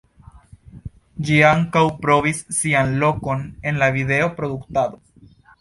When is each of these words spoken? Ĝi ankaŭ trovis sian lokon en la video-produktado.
Ĝi 1.27 1.37
ankaŭ 1.49 1.83
trovis 2.05 2.41
sian 2.63 2.97
lokon 3.05 3.47
en 3.71 3.81
la 3.85 3.91
video-produktado. 3.99 5.03